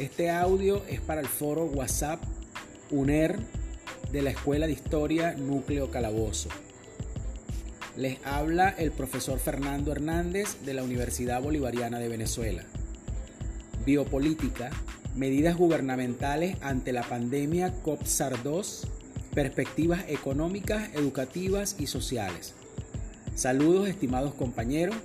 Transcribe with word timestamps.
Este 0.00 0.30
audio 0.30 0.82
es 0.88 0.98
para 1.02 1.20
el 1.20 1.26
foro 1.26 1.66
WhatsApp 1.66 2.22
UNER 2.90 3.38
de 4.10 4.22
la 4.22 4.30
Escuela 4.30 4.66
de 4.66 4.72
Historia 4.72 5.34
Núcleo 5.34 5.90
Calabozo. 5.90 6.48
Les 7.98 8.16
habla 8.24 8.70
el 8.70 8.92
profesor 8.92 9.38
Fernando 9.38 9.92
Hernández 9.92 10.56
de 10.64 10.72
la 10.72 10.84
Universidad 10.84 11.42
Bolivariana 11.42 11.98
de 11.98 12.08
Venezuela. 12.08 12.62
Biopolítica, 13.84 14.70
medidas 15.16 15.58
gubernamentales 15.58 16.56
ante 16.62 16.94
la 16.94 17.02
pandemia 17.02 17.74
COP-SAR-2, 17.82 18.86
perspectivas 19.34 20.06
económicas, 20.08 20.94
educativas 20.94 21.76
y 21.78 21.88
sociales. 21.88 22.54
Saludos 23.34 23.86
estimados 23.86 24.32
compañeros. 24.32 24.96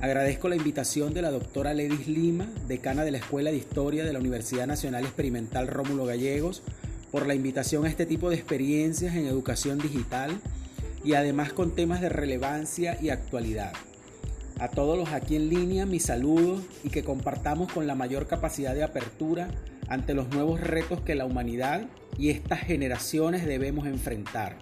Agradezco 0.00 0.50
la 0.50 0.56
invitación 0.56 1.14
de 1.14 1.22
la 1.22 1.30
doctora 1.30 1.72
Ledis 1.72 2.06
Lima, 2.06 2.46
decana 2.68 3.02
de 3.02 3.10
la 3.10 3.18
Escuela 3.18 3.50
de 3.50 3.56
Historia 3.56 4.04
de 4.04 4.12
la 4.12 4.18
Universidad 4.18 4.66
Nacional 4.66 5.04
Experimental 5.04 5.68
Rómulo 5.68 6.04
Gallegos, 6.04 6.62
por 7.10 7.26
la 7.26 7.34
invitación 7.34 7.86
a 7.86 7.88
este 7.88 8.04
tipo 8.04 8.28
de 8.28 8.36
experiencias 8.36 9.16
en 9.16 9.26
educación 9.26 9.78
digital 9.78 10.38
y 11.02 11.14
además 11.14 11.54
con 11.54 11.74
temas 11.74 12.02
de 12.02 12.10
relevancia 12.10 12.98
y 13.00 13.08
actualidad. 13.08 13.72
A 14.58 14.68
todos 14.68 14.98
los 14.98 15.12
aquí 15.12 15.34
en 15.34 15.48
línea, 15.48 15.86
mis 15.86 16.04
saludos 16.04 16.62
y 16.84 16.90
que 16.90 17.02
compartamos 17.02 17.72
con 17.72 17.86
la 17.86 17.94
mayor 17.94 18.26
capacidad 18.26 18.74
de 18.74 18.82
apertura 18.82 19.48
ante 19.88 20.12
los 20.12 20.28
nuevos 20.28 20.60
retos 20.60 21.00
que 21.00 21.14
la 21.14 21.24
humanidad 21.24 21.86
y 22.18 22.28
estas 22.28 22.60
generaciones 22.60 23.46
debemos 23.46 23.86
enfrentar. 23.86 24.58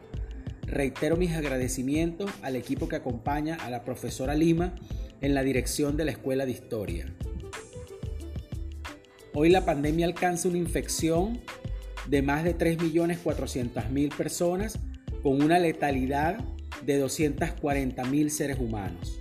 Reitero 0.62 1.16
mis 1.16 1.32
agradecimientos 1.32 2.30
al 2.42 2.54
equipo 2.54 2.88
que 2.88 2.96
acompaña 2.96 3.56
a 3.56 3.70
la 3.70 3.84
profesora 3.84 4.34
Lima 4.34 4.74
en 5.20 5.34
la 5.34 5.42
dirección 5.42 5.96
de 5.96 6.04
la 6.04 6.10
Escuela 6.12 6.46
de 6.46 6.52
Historia. 6.52 7.14
Hoy 9.32 9.50
la 9.50 9.64
pandemia 9.64 10.06
alcanza 10.06 10.48
una 10.48 10.58
infección 10.58 11.40
de 12.08 12.22
más 12.22 12.44
de 12.44 12.56
3.400.000 12.56 14.16
personas 14.16 14.78
con 15.22 15.42
una 15.42 15.58
letalidad 15.58 16.38
de 16.84 17.02
240.000 17.02 18.28
seres 18.28 18.58
humanos, 18.58 19.18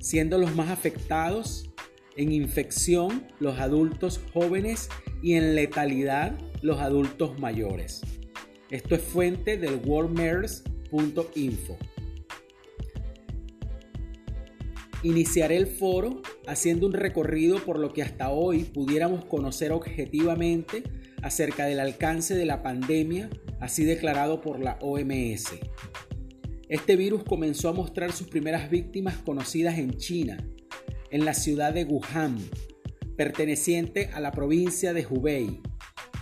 siendo 0.00 0.38
los 0.38 0.54
más 0.54 0.70
afectados 0.70 1.70
en 2.16 2.32
infección 2.32 3.26
los 3.38 3.58
adultos 3.58 4.20
jóvenes 4.32 4.88
y 5.22 5.34
en 5.34 5.54
letalidad 5.54 6.38
los 6.62 6.80
adultos 6.80 7.38
mayores. 7.38 8.02
Esto 8.70 8.94
es 8.94 9.02
fuente 9.02 9.56
del 9.56 9.80
worldmers.info. 9.84 11.78
Iniciaré 15.04 15.58
el 15.58 15.66
foro 15.66 16.22
haciendo 16.46 16.86
un 16.86 16.94
recorrido 16.94 17.62
por 17.62 17.78
lo 17.78 17.92
que 17.92 18.02
hasta 18.02 18.30
hoy 18.30 18.64
pudiéramos 18.64 19.26
conocer 19.26 19.70
objetivamente 19.70 20.82
acerca 21.20 21.66
del 21.66 21.78
alcance 21.78 22.34
de 22.34 22.46
la 22.46 22.62
pandemia, 22.62 23.28
así 23.60 23.84
declarado 23.84 24.40
por 24.40 24.60
la 24.60 24.78
OMS. 24.80 25.56
Este 26.70 26.96
virus 26.96 27.22
comenzó 27.22 27.68
a 27.68 27.74
mostrar 27.74 28.12
sus 28.12 28.28
primeras 28.28 28.70
víctimas 28.70 29.18
conocidas 29.18 29.76
en 29.78 29.98
China, 29.98 30.38
en 31.10 31.26
la 31.26 31.34
ciudad 31.34 31.74
de 31.74 31.84
Wuhan, 31.84 32.38
perteneciente 33.14 34.08
a 34.14 34.20
la 34.20 34.32
provincia 34.32 34.94
de 34.94 35.06
Hubei, 35.06 35.60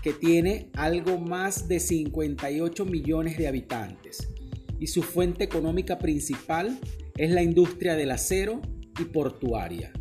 que 0.02 0.12
tiene 0.12 0.70
algo 0.74 1.18
más 1.18 1.68
de 1.68 1.78
58 1.78 2.84
millones 2.84 3.38
de 3.38 3.46
habitantes 3.46 4.28
y 4.80 4.88
su 4.88 5.04
fuente 5.04 5.44
económica 5.44 6.00
principal 6.00 6.80
es 7.16 7.30
la 7.30 7.40
industria 7.44 7.94
del 7.94 8.10
acero 8.10 8.60
y 8.98 9.04
portuaria. 9.04 9.92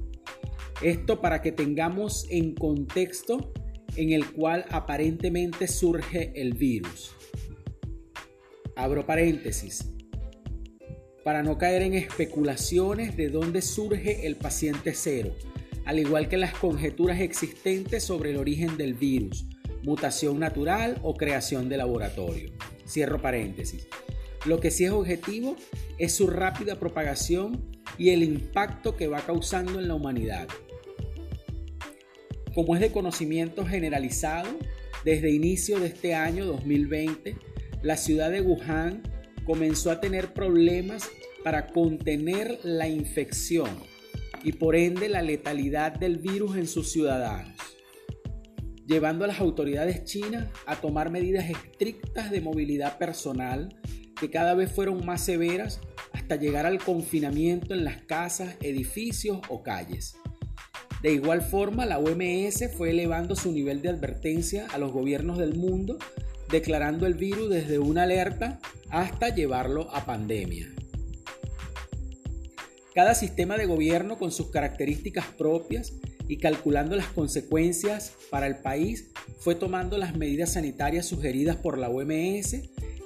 Esto 0.81 1.21
para 1.21 1.41
que 1.41 1.51
tengamos 1.51 2.25
en 2.29 2.55
contexto 2.55 3.53
en 3.95 4.11
el 4.11 4.31
cual 4.31 4.65
aparentemente 4.69 5.67
surge 5.67 6.31
el 6.35 6.53
virus. 6.53 7.11
Abro 8.75 9.05
paréntesis. 9.05 9.93
Para 11.23 11.43
no 11.43 11.57
caer 11.57 11.83
en 11.83 11.93
especulaciones 11.93 13.15
de 13.15 13.29
dónde 13.29 13.61
surge 13.61 14.25
el 14.25 14.37
paciente 14.37 14.93
cero, 14.95 15.35
al 15.85 15.99
igual 15.99 16.29
que 16.29 16.37
las 16.37 16.53
conjeturas 16.53 17.19
existentes 17.19 18.03
sobre 18.03 18.31
el 18.31 18.37
origen 18.37 18.77
del 18.77 18.95
virus, 18.95 19.45
mutación 19.83 20.39
natural 20.39 20.99
o 21.03 21.15
creación 21.15 21.69
de 21.69 21.77
laboratorio. 21.77 22.51
Cierro 22.87 23.21
paréntesis. 23.21 23.87
Lo 24.45 24.59
que 24.59 24.71
sí 24.71 24.85
es 24.85 24.91
objetivo 24.91 25.55
es 25.99 26.13
su 26.13 26.25
rápida 26.25 26.79
propagación 26.79 27.69
y 27.97 28.09
el 28.09 28.23
impacto 28.23 28.95
que 28.95 29.07
va 29.07 29.21
causando 29.21 29.79
en 29.79 29.87
la 29.87 29.95
humanidad. 29.95 30.47
Como 32.53 32.75
es 32.75 32.81
de 32.81 32.91
conocimiento 32.91 33.65
generalizado, 33.65 34.49
desde 35.05 35.31
inicio 35.31 35.79
de 35.79 35.87
este 35.87 36.13
año 36.13 36.45
2020, 36.45 37.35
la 37.81 37.97
ciudad 37.97 38.29
de 38.29 38.41
Wuhan 38.41 39.01
comenzó 39.45 39.89
a 39.89 39.99
tener 39.99 40.33
problemas 40.33 41.09
para 41.43 41.67
contener 41.67 42.59
la 42.63 42.87
infección 42.87 43.69
y 44.43 44.53
por 44.53 44.75
ende 44.75 45.09
la 45.09 45.21
letalidad 45.21 45.93
del 45.93 46.17
virus 46.17 46.55
en 46.57 46.67
sus 46.67 46.91
ciudadanos, 46.91 47.55
llevando 48.85 49.25
a 49.25 49.27
las 49.27 49.39
autoridades 49.39 50.03
chinas 50.03 50.47
a 50.65 50.75
tomar 50.75 51.09
medidas 51.09 51.49
estrictas 51.49 52.31
de 52.31 52.41
movilidad 52.41 52.97
personal 52.97 53.75
que 54.19 54.29
cada 54.29 54.53
vez 54.53 54.71
fueron 54.71 55.05
más 55.05 55.25
severas 55.25 55.81
llegar 56.35 56.65
al 56.65 56.79
confinamiento 56.83 57.73
en 57.73 57.83
las 57.83 58.01
casas, 58.03 58.55
edificios 58.61 59.39
o 59.49 59.63
calles. 59.63 60.15
De 61.01 61.11
igual 61.11 61.41
forma, 61.41 61.85
la 61.85 61.97
OMS 61.97 62.69
fue 62.77 62.91
elevando 62.91 63.35
su 63.35 63.51
nivel 63.51 63.81
de 63.81 63.89
advertencia 63.89 64.67
a 64.71 64.77
los 64.77 64.91
gobiernos 64.91 65.37
del 65.37 65.55
mundo, 65.55 65.97
declarando 66.49 67.07
el 67.07 67.15
virus 67.15 67.49
desde 67.49 67.79
una 67.79 68.03
alerta 68.03 68.59
hasta 68.89 69.33
llevarlo 69.33 69.89
a 69.95 70.05
pandemia. 70.05 70.67
Cada 72.93 73.15
sistema 73.15 73.57
de 73.57 73.65
gobierno 73.65 74.19
con 74.19 74.31
sus 74.31 74.51
características 74.51 75.25
propias 75.37 75.93
y 76.27 76.37
calculando 76.37 76.95
las 76.95 77.07
consecuencias 77.07 78.13
para 78.29 78.47
el 78.47 78.57
país 78.57 79.11
fue 79.39 79.55
tomando 79.55 79.97
las 79.97 80.15
medidas 80.15 80.53
sanitarias 80.53 81.05
sugeridas 81.05 81.55
por 81.55 81.77
la 81.77 81.89
OMS 81.89 82.57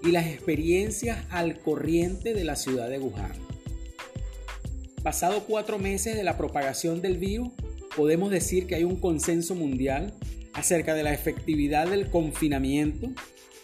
y 0.06 0.12
las 0.12 0.28
experiencias 0.28 1.26
al 1.32 1.60
corriente 1.60 2.34
de 2.34 2.44
la 2.44 2.56
ciudad 2.56 2.90
de 2.90 3.00
Wuhan. 3.00 3.34
Pasado 5.02 5.44
cuatro 5.48 5.80
meses 5.80 6.16
de 6.16 6.24
la 6.24 6.38
propagación 6.38 7.02
del 7.02 7.18
virus, 7.18 7.50
podemos 7.96 8.30
decir 8.30 8.68
que 8.68 8.76
hay 8.76 8.84
un 8.84 9.00
consenso 9.00 9.56
mundial 9.56 10.14
acerca 10.54 10.94
de 10.94 11.04
la 11.04 11.14
efectividad 11.14 11.88
del 11.88 12.10
confinamiento 12.10 13.10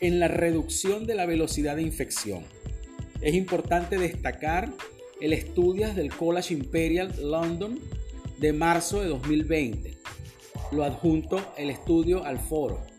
en 0.02 0.20
la 0.20 0.28
reducción 0.28 1.06
de 1.06 1.16
la 1.16 1.26
velocidad 1.26 1.76
de 1.76 1.84
infección. 1.84 2.44
Es 3.22 3.36
importante 3.36 3.98
destacar 4.00 4.74
el 5.22 5.34
estudio 5.34 5.94
del 5.94 6.10
College 6.10 6.56
Imperial 6.56 7.14
London 7.22 7.80
de 8.40 8.52
marzo 8.52 9.00
de 9.02 9.10
2020. 9.10 9.98
Lo 10.72 10.84
adjunto 10.84 11.54
el 11.58 11.70
estudio 11.70 12.26
al 12.26 12.40
foro. 12.40 12.91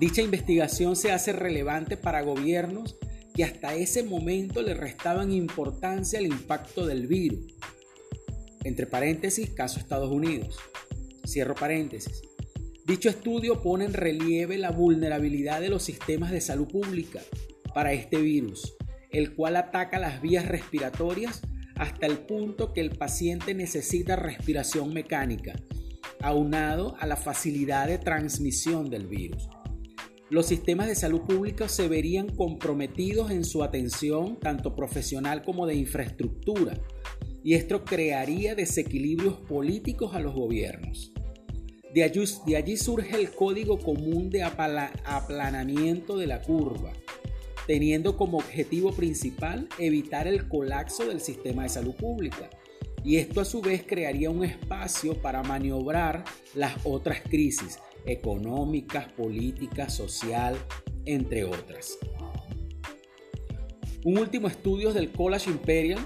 Dicha 0.00 0.22
investigación 0.22 0.96
se 0.96 1.12
hace 1.12 1.32
relevante 1.32 1.96
para 1.96 2.22
gobiernos 2.22 2.96
que 3.32 3.44
hasta 3.44 3.76
ese 3.76 4.02
momento 4.02 4.60
le 4.60 4.74
restaban 4.74 5.30
importancia 5.30 6.18
al 6.18 6.26
impacto 6.26 6.84
del 6.84 7.06
virus. 7.06 7.54
Entre 8.64 8.86
paréntesis, 8.86 9.50
caso 9.50 9.78
Estados 9.78 10.10
Unidos. 10.10 10.58
Cierro 11.24 11.54
paréntesis. 11.54 12.22
Dicho 12.84 13.08
estudio 13.08 13.62
pone 13.62 13.84
en 13.84 13.92
relieve 13.92 14.58
la 14.58 14.72
vulnerabilidad 14.72 15.60
de 15.60 15.70
los 15.70 15.84
sistemas 15.84 16.32
de 16.32 16.40
salud 16.40 16.66
pública 16.66 17.20
para 17.72 17.92
este 17.92 18.20
virus, 18.20 18.74
el 19.10 19.34
cual 19.34 19.56
ataca 19.56 19.98
las 20.00 20.20
vías 20.20 20.46
respiratorias 20.46 21.40
hasta 21.76 22.06
el 22.06 22.18
punto 22.18 22.72
que 22.72 22.80
el 22.80 22.90
paciente 22.90 23.54
necesita 23.54 24.16
respiración 24.16 24.92
mecánica, 24.92 25.54
aunado 26.20 26.96
a 26.98 27.06
la 27.06 27.16
facilidad 27.16 27.86
de 27.86 27.98
transmisión 27.98 28.90
del 28.90 29.06
virus 29.06 29.48
los 30.30 30.46
sistemas 30.46 30.88
de 30.88 30.94
salud 30.94 31.20
pública 31.20 31.68
se 31.68 31.86
verían 31.88 32.28
comprometidos 32.28 33.30
en 33.30 33.44
su 33.44 33.62
atención 33.62 34.38
tanto 34.40 34.74
profesional 34.74 35.42
como 35.42 35.66
de 35.66 35.74
infraestructura, 35.74 36.78
y 37.42 37.54
esto 37.54 37.84
crearía 37.84 38.54
desequilibrios 38.54 39.34
políticos 39.34 40.14
a 40.14 40.20
los 40.20 40.34
gobiernos. 40.34 41.12
De 41.94 42.02
allí, 42.02 42.76
surge 42.76 43.16
el 43.16 43.30
Código 43.30 43.78
Común 43.78 44.28
de 44.28 44.42
Aplanamiento 44.42 46.16
de 46.16 46.26
la 46.26 46.40
Curva, 46.42 46.92
teniendo 47.68 48.16
como 48.16 48.38
objetivo 48.38 48.92
principal 48.92 49.68
evitar 49.78 50.26
el 50.26 50.48
colapso 50.48 51.06
del 51.06 51.20
sistema 51.20 51.62
de 51.62 51.68
salud 51.68 51.94
pública. 51.94 52.50
Y 53.04 53.18
esto 53.18 53.40
a 53.40 53.44
su 53.44 53.60
vez 53.60 53.84
crearía 53.86 54.30
un 54.30 54.42
espacio 54.42 55.20
para 55.22 55.42
maniobrar 55.42 56.24
las 56.54 56.74
otras 56.84 57.20
crisis, 57.20 57.78
económicas, 58.06 59.12
políticas, 59.12 59.94
social, 59.94 60.56
entre 61.04 61.44
otras. 61.44 61.98
Un 64.04 64.18
último 64.18 64.48
estudio 64.48 64.92
del 64.92 65.10
College 65.12 65.50
Imperial 65.50 65.98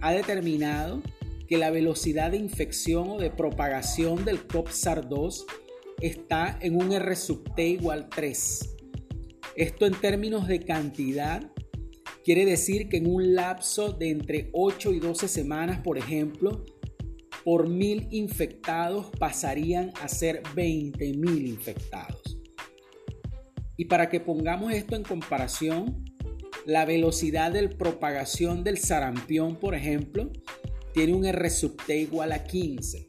ha 0.00 0.12
determinado 0.12 1.02
que 1.48 1.56
la 1.56 1.70
velocidad 1.70 2.30
de 2.30 2.36
infección 2.36 3.08
o 3.08 3.18
de 3.18 3.30
propagación 3.30 4.24
del 4.24 4.46
COP-SAR-2 4.46 5.44
está 6.00 6.58
en 6.60 6.76
un 6.76 6.92
R 6.92 7.16
sub 7.16 7.54
T 7.54 7.66
igual 7.66 8.08
3. 8.10 8.76
Esto 9.56 9.86
en 9.86 9.94
términos 9.94 10.46
de 10.46 10.60
cantidad 10.60 11.50
quiere 12.22 12.44
decir 12.44 12.88
que 12.90 12.98
en 12.98 13.12
un 13.12 13.34
lapso 13.34 13.92
de 13.92 14.10
entre 14.10 14.50
8 14.52 14.92
y 14.92 15.00
12 15.00 15.26
semanas, 15.28 15.80
por 15.80 15.96
ejemplo, 15.96 16.64
por 17.48 17.66
mil 17.66 18.08
infectados 18.10 19.06
pasarían 19.18 19.90
a 20.02 20.08
ser 20.08 20.42
20 20.54 21.14
mil 21.14 21.46
infectados. 21.46 22.38
Y 23.78 23.86
para 23.86 24.10
que 24.10 24.20
pongamos 24.20 24.74
esto 24.74 24.96
en 24.96 25.02
comparación, 25.02 26.04
la 26.66 26.84
velocidad 26.84 27.50
de 27.50 27.70
propagación 27.70 28.64
del 28.64 28.76
sarampión, 28.76 29.56
por 29.56 29.74
ejemplo, 29.74 30.30
tiene 30.92 31.14
un 31.14 31.24
R 31.24 31.48
sub 31.48 31.82
T 31.86 31.96
igual 31.96 32.32
a 32.32 32.44
15. 32.44 33.06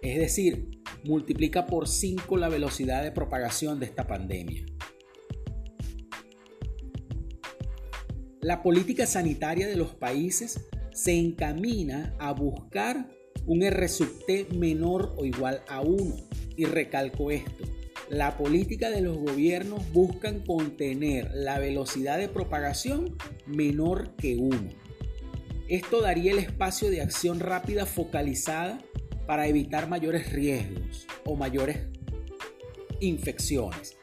Es 0.00 0.18
decir, 0.18 0.70
multiplica 1.04 1.66
por 1.66 1.86
5 1.86 2.34
la 2.38 2.48
velocidad 2.48 3.02
de 3.02 3.12
propagación 3.12 3.78
de 3.78 3.84
esta 3.84 4.06
pandemia. 4.06 4.64
La 8.40 8.62
política 8.62 9.04
sanitaria 9.04 9.68
de 9.68 9.76
los 9.76 9.94
países 9.94 10.66
se 10.92 11.12
encamina 11.12 12.16
a 12.18 12.32
buscar 12.32 13.20
un 13.46 13.62
R 13.62 13.88
sub 13.88 14.24
T 14.26 14.46
menor 14.54 15.14
o 15.16 15.24
igual 15.24 15.62
a 15.68 15.80
1. 15.80 16.16
Y 16.56 16.64
recalco 16.66 17.30
esto, 17.30 17.64
la 18.08 18.36
política 18.36 18.90
de 18.90 19.00
los 19.00 19.16
gobiernos 19.16 19.90
buscan 19.92 20.40
contener 20.40 21.30
la 21.34 21.58
velocidad 21.58 22.18
de 22.18 22.28
propagación 22.28 23.16
menor 23.46 24.14
que 24.16 24.36
1. 24.36 24.70
Esto 25.68 26.02
daría 26.02 26.32
el 26.32 26.38
espacio 26.38 26.90
de 26.90 27.00
acción 27.00 27.40
rápida 27.40 27.86
focalizada 27.86 28.78
para 29.26 29.46
evitar 29.46 29.88
mayores 29.88 30.32
riesgos 30.32 31.06
o 31.24 31.36
mayores 31.36 31.78
infecciones. 33.00 33.96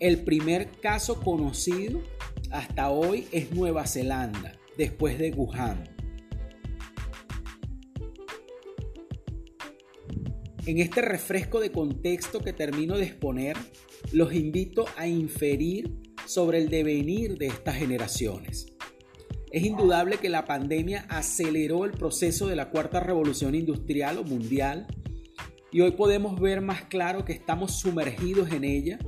El 0.00 0.22
primer 0.24 0.70
caso 0.80 1.20
conocido 1.20 2.02
hasta 2.50 2.90
hoy 2.90 3.26
es 3.32 3.50
Nueva 3.52 3.86
Zelanda, 3.86 4.52
después 4.76 5.18
de 5.18 5.32
Wuhan. 5.32 5.97
En 10.68 10.76
este 10.76 11.00
refresco 11.00 11.60
de 11.60 11.72
contexto 11.72 12.40
que 12.40 12.52
termino 12.52 12.98
de 12.98 13.04
exponer, 13.04 13.56
los 14.12 14.34
invito 14.34 14.84
a 14.98 15.08
inferir 15.08 15.90
sobre 16.26 16.58
el 16.58 16.68
devenir 16.68 17.38
de 17.38 17.46
estas 17.46 17.76
generaciones. 17.76 18.66
Es 19.50 19.62
indudable 19.62 20.18
que 20.18 20.28
la 20.28 20.44
pandemia 20.44 21.06
aceleró 21.08 21.86
el 21.86 21.92
proceso 21.92 22.48
de 22.48 22.56
la 22.56 22.68
cuarta 22.68 23.00
revolución 23.00 23.54
industrial 23.54 24.18
o 24.18 24.24
mundial 24.24 24.86
y 25.72 25.80
hoy 25.80 25.92
podemos 25.92 26.38
ver 26.38 26.60
más 26.60 26.82
claro 26.82 27.24
que 27.24 27.32
estamos 27.32 27.80
sumergidos 27.80 28.52
en 28.52 28.64
ella. 28.64 28.98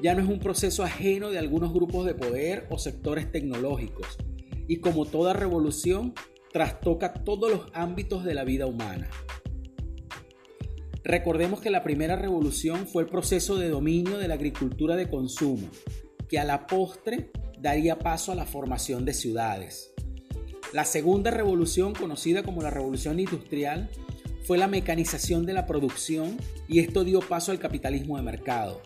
Ya 0.00 0.14
no 0.14 0.22
es 0.22 0.28
un 0.28 0.38
proceso 0.38 0.84
ajeno 0.84 1.30
de 1.30 1.40
algunos 1.40 1.74
grupos 1.74 2.06
de 2.06 2.14
poder 2.14 2.68
o 2.70 2.78
sectores 2.78 3.32
tecnológicos 3.32 4.16
y 4.68 4.76
como 4.76 5.06
toda 5.06 5.32
revolución 5.32 6.14
trastoca 6.52 7.14
todos 7.14 7.50
los 7.50 7.66
ámbitos 7.72 8.22
de 8.22 8.34
la 8.34 8.44
vida 8.44 8.66
humana. 8.66 9.10
Recordemos 11.04 11.60
que 11.60 11.68
la 11.68 11.82
primera 11.82 12.16
revolución 12.16 12.86
fue 12.86 13.02
el 13.02 13.10
proceso 13.10 13.58
de 13.58 13.68
dominio 13.68 14.16
de 14.16 14.26
la 14.26 14.34
agricultura 14.34 14.96
de 14.96 15.10
consumo, 15.10 15.68
que 16.30 16.38
a 16.38 16.44
la 16.44 16.66
postre 16.66 17.30
daría 17.60 17.98
paso 17.98 18.32
a 18.32 18.34
la 18.34 18.46
formación 18.46 19.04
de 19.04 19.12
ciudades. 19.12 19.92
La 20.72 20.86
segunda 20.86 21.30
revolución, 21.30 21.92
conocida 21.92 22.42
como 22.42 22.62
la 22.62 22.70
revolución 22.70 23.20
industrial, 23.20 23.90
fue 24.44 24.56
la 24.56 24.66
mecanización 24.66 25.44
de 25.44 25.52
la 25.52 25.66
producción 25.66 26.38
y 26.68 26.80
esto 26.80 27.04
dio 27.04 27.20
paso 27.20 27.52
al 27.52 27.58
capitalismo 27.58 28.16
de 28.16 28.22
mercado. 28.22 28.80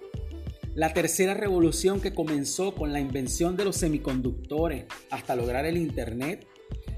La 0.75 0.93
tercera 0.93 1.35
revolución 1.35 2.01
que 2.01 2.15
comenzó 2.15 2.75
con 2.75 2.93
la 2.93 3.01
invención 3.01 3.57
de 3.57 3.65
los 3.65 3.77
semiconductores 3.77 4.87
hasta 5.11 5.37
lograr 5.37 5.67
el 5.67 5.77
Internet, 5.77 6.49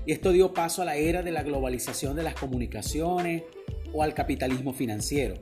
y 0.07 0.13
esto 0.13 0.33
dio 0.33 0.55
paso 0.55 0.81
a 0.81 0.87
la 0.87 0.97
era 0.97 1.23
de 1.23 1.31
la 1.31 1.43
globalización 1.43 2.17
de 2.17 2.23
las 2.23 2.35
comunicaciones, 2.35 3.45
o 3.93 4.03
al 4.03 4.15
capitalismo 4.15 4.73
financiero. 4.73 5.37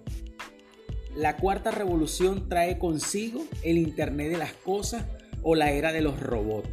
La 1.16 1.36
cuarta 1.36 1.70
revolución 1.70 2.48
trae 2.48 2.78
consigo 2.78 3.44
el 3.62 3.78
Internet 3.78 4.30
de 4.30 4.38
las 4.38 4.52
Cosas 4.52 5.04
o 5.42 5.54
la 5.54 5.72
era 5.72 5.92
de 5.92 6.00
los 6.00 6.20
robots. 6.20 6.68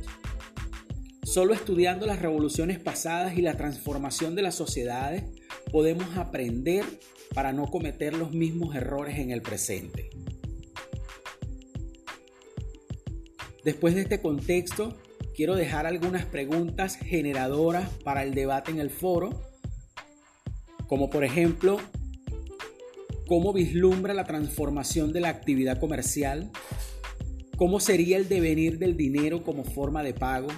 Solo 1.23 1.53
estudiando 1.53 2.05
las 2.05 2.21
revoluciones 2.21 2.79
pasadas 2.79 3.37
y 3.37 3.41
la 3.41 3.57
transformación 3.57 4.35
de 4.35 4.43
las 4.43 4.55
sociedades 4.55 5.23
podemos 5.71 6.15
aprender 6.17 6.85
para 7.33 7.51
no 7.51 7.65
cometer 7.65 8.13
los 8.13 8.31
mismos 8.31 8.75
errores 8.75 9.17
en 9.17 9.31
el 9.31 9.41
presente. 9.41 10.09
Después 13.63 13.95
de 13.95 14.01
este 14.01 14.21
contexto, 14.21 14.95
quiero 15.35 15.55
dejar 15.55 15.87
algunas 15.87 16.25
preguntas 16.25 16.97
generadoras 16.97 17.89
para 18.03 18.21
el 18.21 18.35
debate 18.35 18.69
en 18.69 18.79
el 18.79 18.91
foro 18.91 19.41
como 20.87 21.09
por 21.09 21.23
ejemplo, 21.23 21.77
cómo 23.27 23.53
vislumbra 23.53 24.13
la 24.13 24.25
transformación 24.25 25.11
de 25.13 25.21
la 25.21 25.29
actividad 25.29 25.79
comercial, 25.79 26.51
cómo 27.57 27.79
sería 27.79 28.17
el 28.17 28.29
devenir 28.29 28.77
del 28.77 28.97
dinero 28.97 29.43
como 29.43 29.63
forma 29.63 30.03
de 30.03 30.13
pago, 30.13 30.49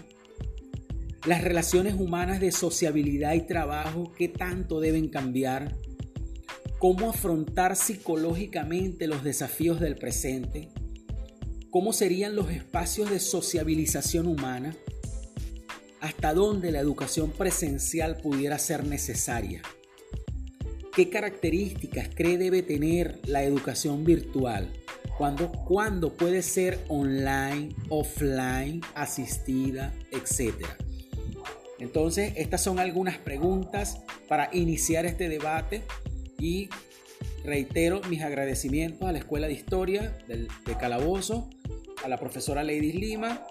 las 1.25 1.43
relaciones 1.43 1.93
humanas 1.93 2.39
de 2.39 2.51
sociabilidad 2.51 3.33
y 3.33 3.41
trabajo, 3.41 4.11
qué 4.17 4.27
tanto 4.27 4.79
deben 4.79 5.09
cambiar, 5.09 5.75
cómo 6.79 7.09
afrontar 7.09 7.75
psicológicamente 7.75 9.07
los 9.07 9.23
desafíos 9.23 9.79
del 9.79 9.95
presente, 9.95 10.69
cómo 11.69 11.93
serían 11.93 12.35
los 12.35 12.49
espacios 12.51 13.09
de 13.09 13.19
sociabilización 13.19 14.27
humana, 14.27 14.75
hasta 15.99 16.33
dónde 16.33 16.71
la 16.71 16.79
educación 16.79 17.31
presencial 17.31 18.17
pudiera 18.17 18.59
ser 18.59 18.85
necesaria. 18.85 19.61
¿Qué 20.97 21.11
características 21.11 22.09
cree 22.15 22.39
debe 22.39 22.63
tener 22.63 23.19
la 23.27 23.43
educación 23.43 24.03
virtual? 24.03 24.73
¿Cuándo, 25.15 25.51
¿Cuándo 25.51 26.17
puede 26.17 26.41
ser 26.41 26.79
online, 26.87 27.69
offline, 27.89 28.81
asistida, 28.95 29.93
etcétera? 30.11 30.75
Entonces, 31.77 32.33
estas 32.35 32.63
son 32.63 32.79
algunas 32.79 33.19
preguntas 33.19 33.99
para 34.27 34.49
iniciar 34.51 35.05
este 35.05 35.29
debate 35.29 35.83
y 36.39 36.67
reitero 37.45 38.01
mis 38.09 38.23
agradecimientos 38.23 39.07
a 39.07 39.11
la 39.11 39.19
Escuela 39.19 39.45
de 39.45 39.53
Historia 39.53 40.17
de 40.27 40.77
Calabozo, 40.79 41.47
a 42.03 42.07
la 42.07 42.17
profesora 42.17 42.63
Lady 42.63 42.93
Lima 42.93 43.45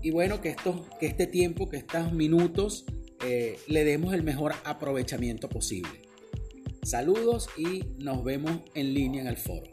y 0.00 0.12
bueno, 0.12 0.40
que, 0.40 0.50
esto, 0.50 0.88
que 1.00 1.06
este 1.06 1.26
tiempo, 1.26 1.68
que 1.68 1.78
estos 1.78 2.12
minutos 2.12 2.84
eh, 3.24 3.58
le 3.66 3.82
demos 3.82 4.14
el 4.14 4.22
mejor 4.22 4.54
aprovechamiento 4.62 5.48
posible. 5.48 6.03
Saludos 6.84 7.48
y 7.56 7.82
nos 7.98 8.22
vemos 8.22 8.60
en 8.74 8.92
línea 8.92 9.22
en 9.22 9.28
el 9.28 9.38
foro. 9.38 9.70